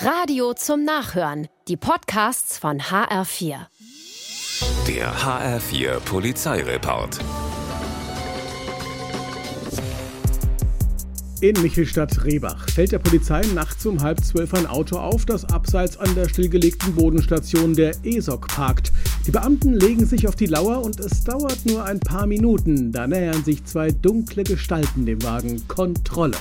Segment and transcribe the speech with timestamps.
[0.00, 1.48] Radio zum Nachhören.
[1.68, 3.66] Die Podcasts von HR4.
[4.88, 7.20] Der HR4 Polizeireport.
[11.40, 16.14] In Michelstadt-Rehbach fällt der Polizei nachts um halb zwölf ein Auto auf, das abseits an
[16.14, 18.92] der stillgelegten Bodenstation der ESOC parkt.
[19.26, 22.92] Die Beamten legen sich auf die Lauer und es dauert nur ein paar Minuten.
[22.92, 25.66] Da nähern sich zwei dunkle Gestalten dem Wagen.
[25.66, 26.36] Kontrolle.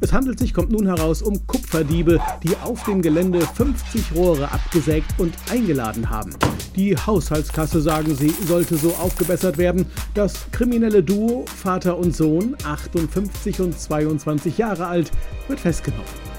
[0.00, 5.18] Es handelt sich, kommt nun heraus, um Kupferdiebe, die auf dem Gelände 50 Rohre abgesägt
[5.18, 6.30] und eingeladen haben.
[6.76, 9.86] Die Haushaltskasse, sagen sie, sollte so aufgebessert werden.
[10.14, 15.10] Das kriminelle Duo, Vater und Sohn, 58 und 22 Jahre alt,
[15.48, 16.37] wird festgenommen.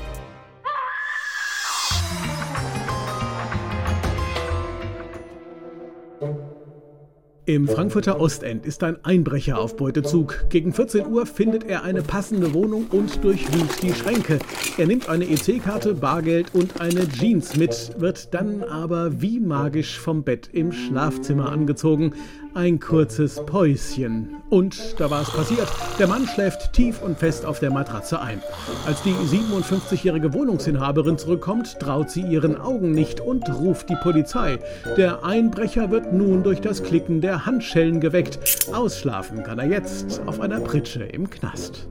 [7.49, 10.45] Im Frankfurter Ostend ist ein Einbrecher auf Beutezug.
[10.49, 14.38] Gegen 14 Uhr findet er eine passende Wohnung und durchwühlt die Schränke.
[14.77, 20.21] Er nimmt eine EC-Karte, Bargeld und eine Jeans mit, wird dann aber wie magisch vom
[20.21, 22.13] Bett im Schlafzimmer angezogen.
[22.55, 24.38] Ein kurzes Päuschen.
[24.50, 25.68] Und da war es passiert.
[26.00, 28.42] Der Mann schläft tief und fest auf der Matratze ein.
[28.88, 34.58] Als die 57-jährige Wohnungsinhaberin zurückkommt, traut sie ihren Augen nicht und ruft die Polizei.
[34.98, 38.40] Der Einbrecher wird nun durch das Klicken der Handschellen geweckt.
[38.74, 41.88] Ausschlafen kann er jetzt auf einer Pritsche im Knast.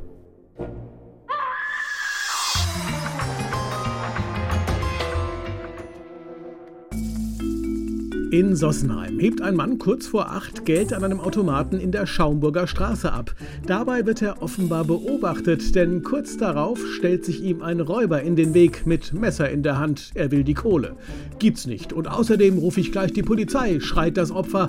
[8.30, 12.66] In Sossenheim hebt ein Mann kurz vor acht Geld an einem Automaten in der Schaumburger
[12.66, 13.34] Straße ab.
[13.66, 18.52] Dabei wird er offenbar beobachtet, denn kurz darauf stellt sich ihm ein Räuber in den
[18.52, 20.10] Weg mit Messer in der Hand.
[20.14, 20.96] Er will die Kohle.
[21.38, 21.94] Gibt's nicht.
[21.94, 24.68] Und außerdem rufe ich gleich die Polizei, schreit das Opfer.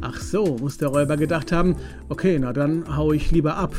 [0.00, 1.74] Ach so, muss der Räuber gedacht haben.
[2.08, 3.74] Okay, na dann hau ich lieber ab.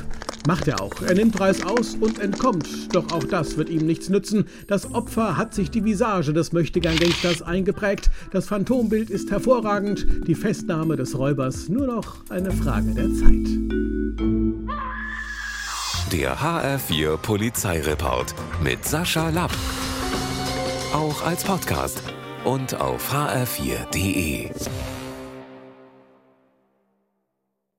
[0.47, 1.01] Macht er auch.
[1.01, 2.93] Er nimmt Reis aus und entkommt.
[2.95, 4.45] Doch auch das wird ihm nichts nützen.
[4.67, 8.09] Das Opfer hat sich die Visage des Möchtegern-Gangsters eingeprägt.
[8.31, 10.05] Das Phantombild ist hervorragend.
[10.27, 13.47] Die Festnahme des Räubers nur noch eine Frage der Zeit.
[16.11, 18.33] Der HR4 Polizeireport
[18.63, 19.51] mit Sascha Lapp.
[20.93, 22.01] Auch als Podcast
[22.43, 24.49] und auf hr4.de.